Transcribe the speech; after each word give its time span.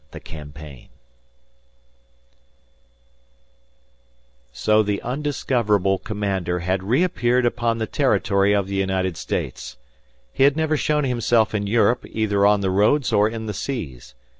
THE 0.09 0.19
CAMPAIGN 0.19 0.89
So 4.51 4.81
the 4.81 4.99
undiscoverable 5.03 5.99
commander 5.99 6.61
had 6.61 6.81
reappeared 6.81 7.45
upon 7.45 7.77
the 7.77 7.85
territory 7.85 8.51
of 8.51 8.65
the 8.65 8.77
United 8.77 9.15
States! 9.15 9.77
He 10.33 10.43
had 10.43 10.57
never 10.57 10.75
shown 10.75 11.03
himself 11.03 11.53
in 11.53 11.67
Europe 11.67 12.03
either 12.09 12.47
on 12.47 12.61
the 12.61 12.71
roads 12.71 13.13
or 13.13 13.29
in 13.29 13.45
the 13.45 13.53
seas. 13.53 14.15